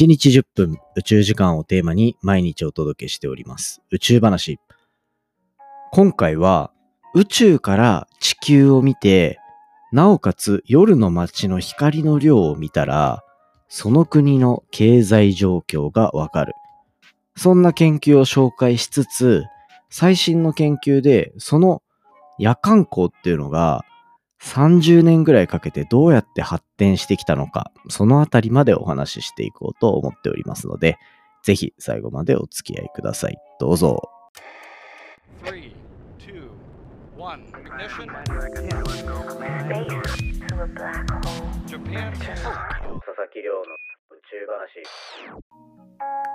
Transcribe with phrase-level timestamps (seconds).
[0.00, 3.82] 1日10分宇宙時間をテーマに毎日お届けしております。
[3.90, 4.58] 宇宙話。
[5.92, 6.72] 今回は
[7.14, 9.38] 宇宙から地球を見て、
[9.92, 13.22] なおかつ夜の街の光の量を見たら、
[13.68, 16.54] その国の経済状況がわかる。
[17.36, 19.44] そんな研究を紹介しつつ、
[19.90, 21.82] 最新の研究でその
[22.38, 23.84] 夜間光っていうのが
[24.42, 30.98] 30年ぐらいかけてどうやって発展してきたのか、そのあたりまでお話ししていこうと思っておりますので、
[31.42, 33.36] ぜひ最後までお付き合いください。
[33.58, 34.02] どうぞ。
[35.44, 35.72] Three,
[36.18, 36.50] two,
[37.16, 37.44] one.
[37.52, 38.06] Ignition.
[41.66, 42.12] Japan.
[42.12, 43.62] 佐々木亮の
[44.10, 44.84] 宇宙話。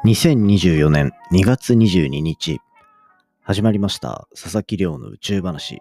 [0.06, 2.60] 2024年2月22日、
[3.42, 5.80] 始まりました佐々木亮の宇宙話。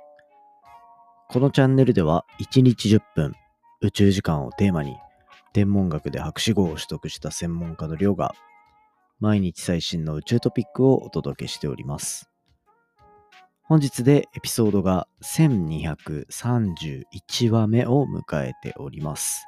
[1.34, 3.32] このチャンネルでは1日10分
[3.80, 4.96] 宇宙時間をテーマに
[5.52, 8.36] 天文学で博士号を取得した専門家の亮が
[9.18, 12.30] 毎日最新の宇宙トピックをお届けしております。
[13.64, 19.44] 本日でエピソードが1231話目を迎えております。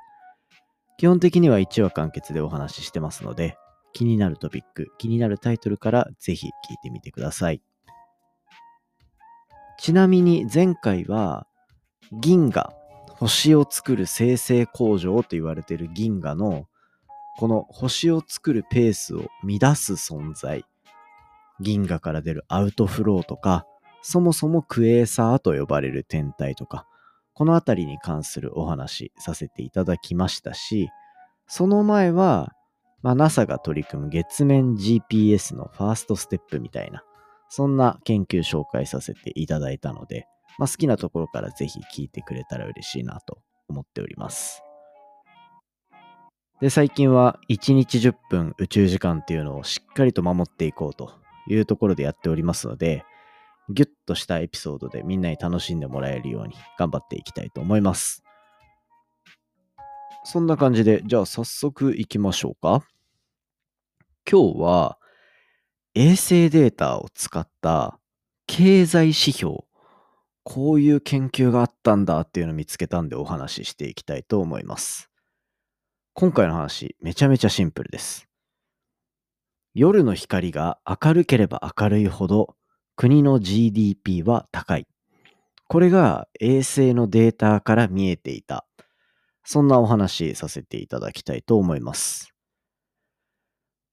[0.98, 3.56] 基本的には1話完結でお話ししてますので、
[3.92, 7.62] 気になるトピック、気になるタイトルからぜひ聞いてみてください。
[9.78, 11.46] ちなみに前回は
[12.12, 12.72] 銀河、
[13.08, 16.66] 星を作る生成工場と言われている銀河の
[17.38, 20.64] この星を作るペースを乱す存在、
[21.60, 23.66] 銀河から出るアウトフローとか、
[24.02, 26.86] そもそもクエーサーと呼ばれる天体とか、
[27.34, 30.88] このあたりに関するお話させていただきましたし、
[31.46, 32.52] その前は、
[33.02, 37.04] まあ、NASA が取り組む月面 GPS のファーストステップみたいな、
[37.48, 40.26] そんな研究紹介させていただいたので、
[40.58, 44.62] まあ、好きなところからぜひ聞いてくれたら嬉しいなと思っております。
[46.60, 51.12] で、最近は1日10分宇宙時間っていうのをしっかりと守っていこうと
[51.48, 53.04] いうところでやっておりますので、
[53.68, 58.22] ギュッとしたエピソードでみんなに楽しんでもらえるように頑張っていきたいと思います。
[60.24, 62.84] そんな感じで、じゃあ早速行きましょうか。
[64.28, 64.98] 今日は
[65.94, 67.98] 衛星データを使った
[68.46, 69.58] 経済指標、
[70.48, 75.10] こういう研究があったんだっていうのを見つけたんでお話ししていきたいと思います。
[76.14, 78.28] 今回の話、めちゃめちゃシンプルです。
[79.74, 82.54] 夜の光が明るければ明るいほど
[82.94, 84.86] 国の GDP は高い。
[85.66, 88.68] これが衛星のデータから見えていた。
[89.42, 92.32] そんなお話させていただきたいと思います。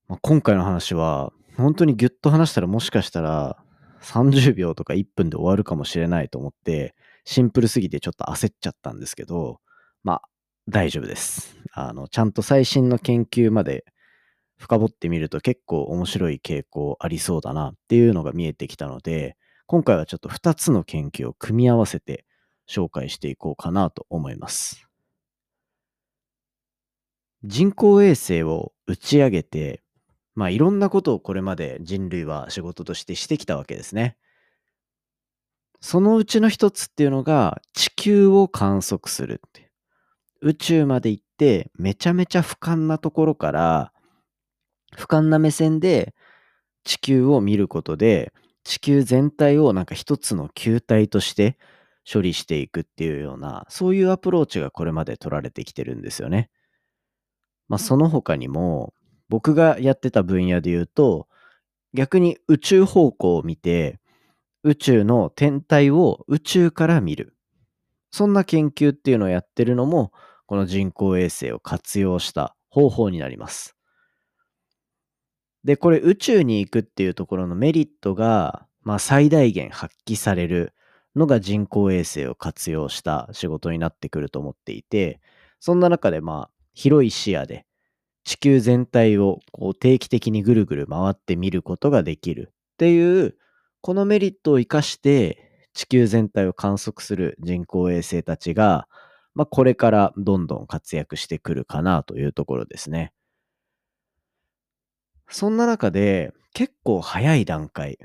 [0.07, 3.57] まあ、今回の話は、本当にギュッと話したらもしかしたら
[4.03, 9.59] 30秒とか1分で終わるかもしれないと思って、シンプルすぎてちょっと焦っちゃったんですけど、
[10.03, 10.21] まあ
[10.69, 11.55] 大丈夫です。
[11.73, 13.85] あの、ちゃんと最新の研究まで
[14.57, 19.35] 深掘ってみると結構面白い傾向ありそうだなっていうのが見えてきたので、
[19.67, 22.25] 今回はちょっと2つの研究を組み合わせて
[22.69, 24.87] 紹介していこうかなと思います。
[27.43, 29.82] 人工衛星を打ち上げて、
[30.35, 34.17] まあいろんなことをこれまで人類は仕事としてしてきたわけですね。
[35.81, 39.69] そのうちの一つっていうのが地球を観測するって。
[40.41, 43.93] 宇宙まで行ってめちゃめちゃ俯瞰なところから
[44.97, 46.13] 俯瞰な目線で
[46.83, 48.33] 地球を見ることで
[48.65, 51.57] 地球全体をなんか一つの球体として
[52.11, 56.49] 処理していくっていうようなそういうアプローチがこれまで取られてきてるんですよね。
[57.69, 58.93] まあその他にも
[59.33, 61.27] 僕がやってた分野で言うと
[61.95, 63.99] 逆に宇宙方向を見て
[64.61, 67.35] 宇宙の天体を宇宙から見る。
[68.11, 70.11] そんな研究っていうのをやってるのも
[70.45, 73.75] この人工衛星を活用した方法になります。
[75.63, 80.75] で、これ宇宙に行くっていうところのメリットが、まあ最大限発揮される
[81.15, 85.21] のが人工衛星を活用した仕事になってくると思っていて、
[85.59, 87.65] そんな中でまあ広い視野で
[88.23, 93.35] 地球全体をこう定期的にぐるぐる回って見ることができるっていう、
[93.81, 98.87] このメリットを活かして地球全体を観測する人工衛星たちが、
[99.35, 103.11] まあ、これからどんどん活躍してくるかなというところですね。
[105.29, 107.97] そんな中で結構早い段階、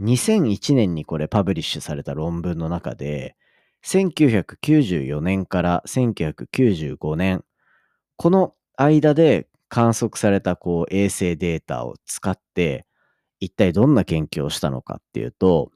[0.00, 3.36] 2001年にこれパブリッシュされた論文の中で、
[3.84, 7.44] 1994年から1995年、
[8.16, 12.84] この間で観測されたこう衛星データを使って、
[13.40, 15.72] 一体どんな研究をしたのかっていうと、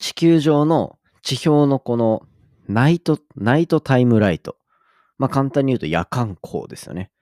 [0.00, 2.26] 地球上の地表のこの
[2.66, 4.56] ナイト、ナイトタイムライト。
[5.18, 7.12] まあ簡単に言うと夜間光ですよね。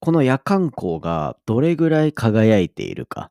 [0.00, 3.30] この夜間光がどれぐらい輝いているか。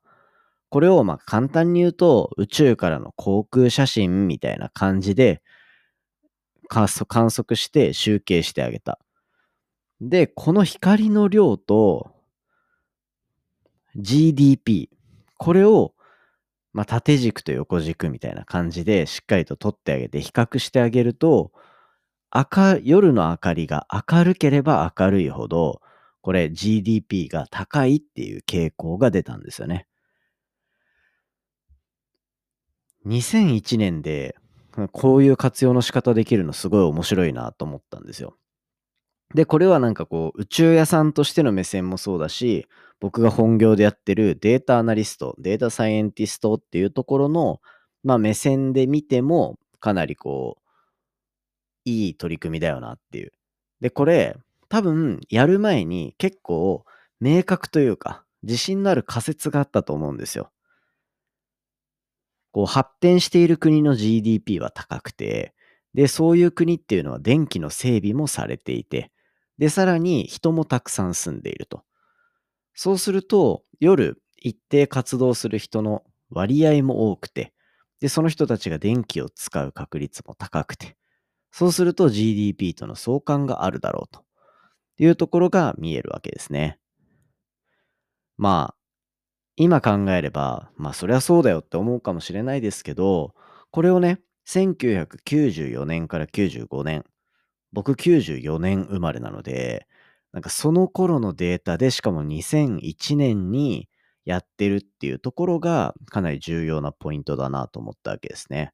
[0.70, 5.42] これをまあ簡単に言うと宇宙からの航空写真みたいな感じで
[6.70, 9.00] 観測して集計してあげた。
[10.10, 12.12] で、この光の量と
[13.96, 14.90] GDP、
[15.38, 15.94] これを
[16.74, 21.52] まあ、縦軸と横軸みたいな感じでしっかりと取ってあげて比較してあげると、
[22.32, 25.82] 赤、夜の明かりが明るければ明るいほど、
[26.22, 29.88] これ GDP が高いっていう傾向が出たんですよね。
[33.06, 34.36] 2001年で
[34.94, 38.36] こういう活用の仕方できるのすごい面白いなと思ったんですよ。
[39.34, 42.68] で、これはなんかこう宇宙屋さんとしての目線もそうだし、
[43.00, 47.60] 僕が本業でやってるデータアナリスト、データサイエンティストっていうところの、
[48.04, 50.64] まあ、目線で見ても、かなりこう、
[51.86, 53.34] いい取り組みだよなっていう。
[53.82, 54.38] で、これ、
[54.70, 56.86] 多分、やる前に結構、
[57.20, 60.52] 明確というか、自信のある仮説があったと思うんですよ。
[62.54, 65.54] こう、発展している国の GDP は高くて、
[65.94, 69.12] で、そういう国っていうのは電気の整備もされていて、
[69.58, 71.84] で、さらに人もたくさん住んでいると。
[72.74, 77.54] そうすると、夜一定活動する人の割合も多くて、
[78.00, 80.98] で、その人たちが電気を使う確率も高くて、
[81.52, 84.26] そうすると GDP との相関があるだろうと
[84.98, 86.80] いうところが見えるわけですね。
[88.38, 88.76] まあ、
[89.56, 93.36] 今考えれば、まあそりゃそうだよって思うかもしれないですけど、
[93.72, 97.06] これをね、1994年から95年、
[97.74, 99.88] 僕94年生まれなので、
[100.32, 103.90] なんかその頃のデータでしかも2001年に
[104.26, 108.72] やってるっていうところがかなり重要なポイントだなと思ったわけですね。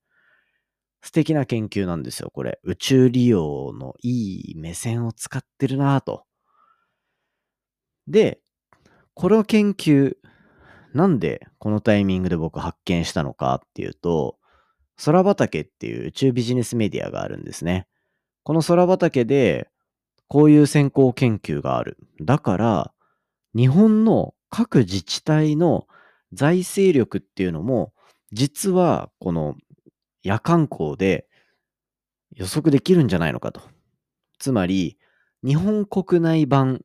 [1.01, 2.59] 素敵な研究なんですよ、これ。
[2.63, 6.25] 宇宙利用のいい目線を使ってるなと。
[8.07, 8.41] で、
[9.13, 10.15] この研究、
[10.93, 14.37] なんでこのタイミングで僕発見したのかっていうと、
[15.03, 17.87] 空畑っていう宇宙ビジネスメディアがあるんですね。
[18.43, 19.69] この空畑で
[20.27, 21.97] こういう先行研究がある。
[22.21, 22.93] だから、
[23.55, 25.87] 日本の各自治体の
[26.33, 27.93] 財政力っていうのも、
[28.31, 29.55] 実はこの
[30.21, 31.27] 夜間光で
[32.35, 33.61] 予測できるんじゃないのかと。
[34.37, 34.97] つまり、
[35.43, 36.81] 日本国内版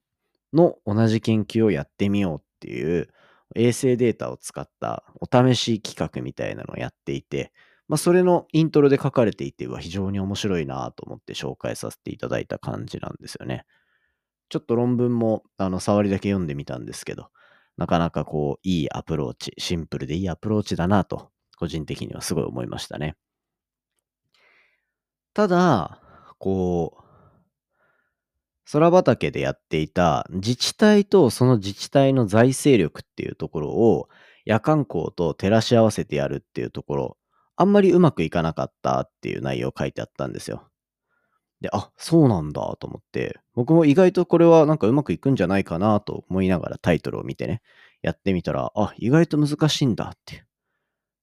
[0.53, 3.09] の同じ研究をやってみようっていう
[3.55, 7.53] 衛星データを使ったお試し企画みたいなのをやっていて、
[7.89, 13.67] まあ、それのイントロで書かれていては非常に面白いなと思って紹介させていただいた感じなんですよね。
[14.49, 17.29] ちょっと論文もあの触りだけ読んでみたんですけど、
[17.77, 23.17] なかなかこういいアプローチ、シンプルでいいアプローチだなと、個人的にはすごい思いましたね。
[25.35, 26.01] ただ、
[26.39, 27.05] こう、
[28.71, 34.09] 空畑でやっていた自治体とその自治体の財政力っていうところを
[34.45, 37.17] 夜間光と照らし合わせてやるっていうところ、
[37.57, 40.69] あんまりうまくいかなかったっていう内容書いてあったんですよ。
[41.61, 47.63] で、あ、そうなんだと思って、僕も意外とこれはなんかうまくいくんじゃないかなと思いながらタイトルを見てね、
[48.03, 50.47] やってみたら、あ、意外と難しいんだっていう。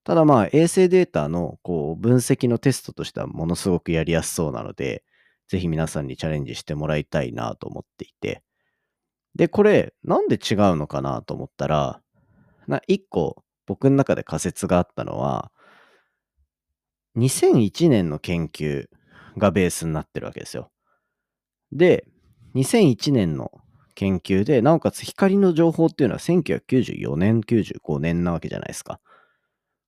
[0.03, 5.03] ただまあ、衛星データのこう分析のテストとしてはものすごくやりやすそうなので、
[5.47, 8.41] ぜひ皆さんにチャレンジしてもらいたいなと思っていて。
[9.35, 12.01] で、これ、なんで違うのかなと思ったら、
[12.67, 15.51] な、一個僕の中で仮説があったのは、
[17.17, 18.87] 2001年の研究
[19.37, 20.71] がベースになってるわけですよ。
[21.71, 22.05] で、
[22.55, 23.51] 2001年の
[23.95, 28.99] 研究で、なおかつ光の情報っていうのは1994年、95年なわけじゃないですか。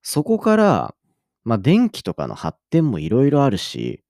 [0.02, 0.96] そこから、
[1.44, 4.04] まあ、電気とかの発展もいろいろあるし、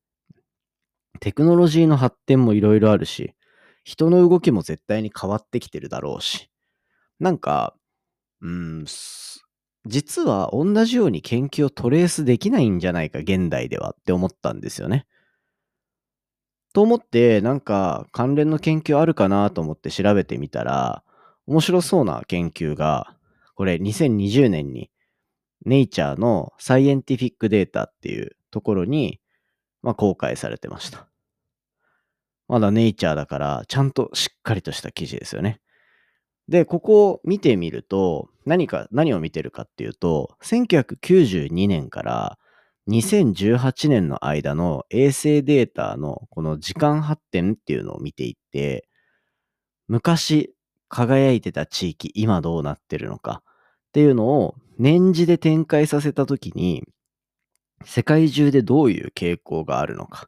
[1.19, 3.33] テクノロジーの発展もいろいろあるし、
[3.83, 6.49] 人の動きも絶対に変わってきてるだろうし、
[7.19, 7.75] なんか、
[8.41, 8.85] うん、
[9.85, 15.05] 実は同じように研究をトレースできないんじゃないか、現代ではって思ったんですよね。
[16.73, 21.03] と思って、なんか関連の研究あるかなと思って調べてみたら、
[21.45, 23.15] 面白そうな研究が、
[23.55, 24.89] これ2020年に
[25.65, 29.19] ネイチャーのサイエンティフィックデータっていうところに、
[29.81, 31.07] まあ、公開されてました。
[32.47, 35.59] まだネイチャーだから、ちゃんとしっかりとした記事ですよね。
[36.49, 42.37] で、ここを見てみると、何か、何を見てるかっていうと、1992年から
[42.89, 48.89] 2018年の間の衛星データのこの時間発展っていうのを見ていって、
[49.87, 50.53] 昔
[50.89, 53.41] 輝いてた地域、今どうなってるのか
[53.89, 56.83] っていうのを年次で展開させたときに、
[57.85, 60.27] 世界中でどういう傾向があるのか。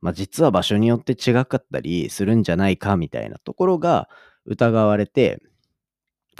[0.00, 4.08] まあ実は場所によって違かったりするんじゃないかみたいなところが
[4.48, 5.40] 疑われて、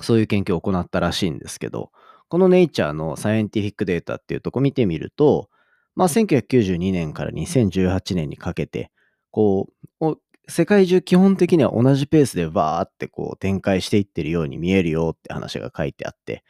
[0.01, 1.91] そういう研究を行ったらしいんですけど、
[2.29, 5.49] このネイチャーのサイエンティフィックデータっていうとこ見てみると、
[5.95, 8.91] まあ、1992年から2018年にかけて、
[9.31, 9.69] こ
[10.01, 10.17] う、
[10.49, 16.43] 世界中基本的には同じペースでバーってこう展開していってるように見えるよって話が書いてあって、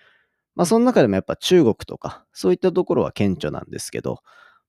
[0.54, 4.20] まあその中でもやっぱ中国とかそういったところは顕著なんですけど、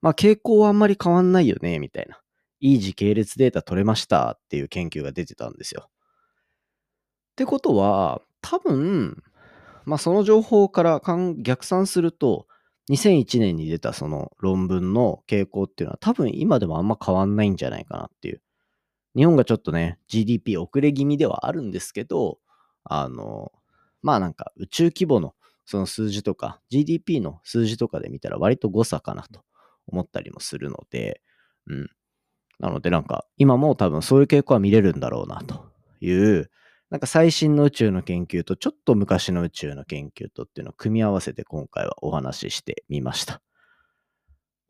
[0.01, 2.19] まあ傾向はあんまり変わんないよね、みたいな。
[2.59, 5.89] いい時系列データ取れましたっていう研究が出てたんですよ。
[7.39, 9.23] ってことは、多分、
[9.85, 11.01] まあその情報から
[11.37, 12.47] 逆算すると、
[12.89, 18.41] 2001年に出たその論文の傾向っていうのは多分今でもあんま変わんないんじゃないかなっていう。
[19.15, 22.39] 日本がちょっとね、GDP 遅れ気味ではあるんですけど、
[22.83, 23.53] あの、
[24.01, 25.33] まあなんか宇宙規模の
[25.65, 29.45] その数字とか、GDP の数字とかで見たら割と誤差かなと
[29.87, 31.21] 思ったりもするので、
[31.67, 31.89] うん。
[32.59, 36.51] なのでなんか今も多分そういう傾向は見れるんだろうなという、
[36.89, 43.41] なんか最新の宇宙の研究とちょっと昔の宇宙の研究とっていうのを組み合わせて今回はお話ししてみました。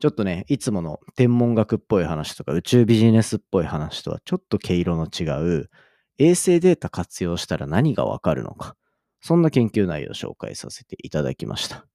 [0.00, 5.24] ちょっとね、いつもの天文学っぽい話とか宇宙ビジネスっぽい話とはちょっと毛色の違
[5.60, 5.70] う
[6.18, 8.76] 衛星データ活用したら何がわかるのか。
[9.22, 11.86] そんな研究内容を紹介させていただきました。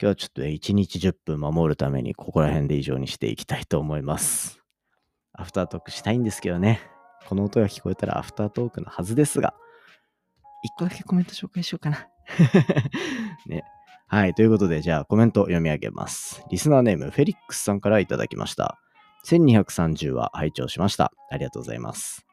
[0.00, 4.62] 日はちょっとね、1日10分守るためにここら辺で以上にしていきたいと思います。
[5.32, 6.97] アフタートークしたいんですけどね。
[7.28, 9.52] この音が聞こえたらアフタートークのはずですが、
[10.62, 12.08] 一個だけコメント紹介しようかな。
[13.46, 13.64] ね。
[14.06, 14.34] はい。
[14.34, 16.42] ということで、じゃあコメント読み上げます。
[16.50, 18.78] リスナーネーム、フェリックスさんからいただきました。
[19.26, 21.12] 1230話拝聴しました。
[21.30, 22.26] ありがとうございます。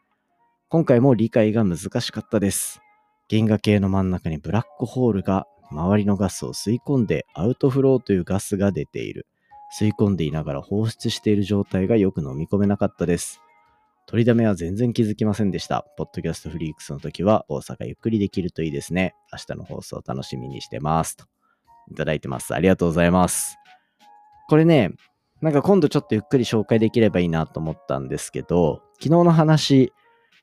[0.69, 2.79] 今回も理解が難しかったです。
[3.27, 9.27] 銀河系の真ん中にブラックホールが周りのガスを吸い込んでアウトフローというガスが出ている。
[9.77, 13.41] 吸い込んでいながら放出している状態がよく飲み込めなかったです。
[14.07, 15.85] 取りだめは全然気づきませんでした。
[15.97, 19.15] ポッドキャストフリークスの時は大阪ゆっくりできるといいですね。
[19.31, 21.17] 明日の放送楽しみにしてます。
[21.17, 21.25] と
[21.91, 22.53] いただいてます。
[22.53, 23.57] ありがとうございます。
[24.47, 24.91] これね、
[25.41, 29.91] なんか今度ちょっとゆっくり紹介できればいいなと思ったんですけど、昨日の話、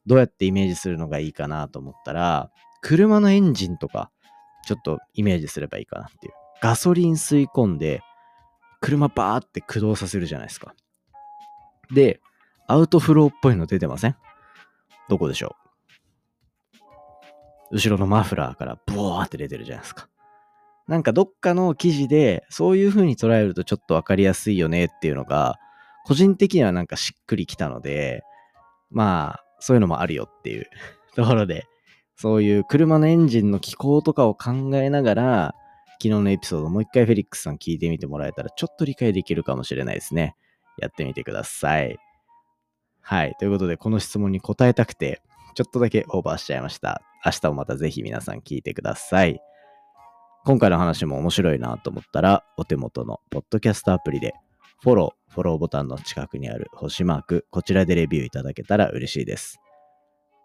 [0.07, 2.50] どうやってイメージするのがいいかなと思ったら、
[2.81, 4.11] 車のエンジンとか、
[4.66, 6.33] ちょっとイメージすればいいかなっていう。
[6.61, 8.02] ガソリン吸い込んで、
[8.81, 10.75] 車バーって駆動させるじゃないですか。
[11.92, 12.21] で、
[12.66, 14.16] アウトフローっぽいの出てません？
[15.09, 15.57] どこでしょ
[17.73, 17.76] う？
[17.76, 20.09] 後ろのマフラーからブワーって出てるじゃないですか。
[20.88, 25.59] なんかどっかの記事でそういう風に捉えるとちょっとわかりやすいよねっていうのが
[26.04, 28.23] 個人的にはなんかしっくりきたので
[28.90, 30.66] まあそういうのもあるよっていう
[31.14, 31.66] ところで
[32.16, 35.54] そういう車のエンジンの気候とかを考えながら
[36.02, 40.35] 昨日のエピソードもう一回フェリックスさん聞いてみてもらえたらちょっと理解できるかもしれないですね。
[40.78, 41.97] やってみてください。
[43.02, 43.35] はい。
[43.38, 45.23] ということで、この質問に答えたくて、
[45.54, 47.02] ちょっとだけオーバーしちゃいました。
[47.25, 49.40] 明日もまたぜひ皆さん聞いてください。
[50.44, 54.35] 今回の話も面白いなと思ったら、お手元のポッドキャストアプリで、
[54.80, 59.61] フォロー、フォローボタンの近くにある星マーク、こちらでレビューいただけたら嬉しいです。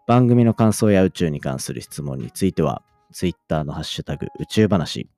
[0.06, 5.08] 番組の感想や宇宙に関する質問については、Twitter のハッシュタグ宇宙話、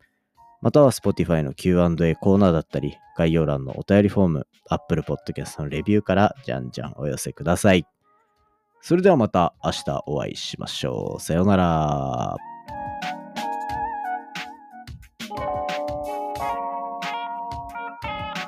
[0.62, 7.86] または Spotify の Q&A コーナーだったり、概要欄のお便りフォーム、Apple Podcast のレビューからじゃんじゃんお寄せください。
[8.82, 11.20] それではまた明日お会いしましょう。
[11.20, 12.49] さようなら。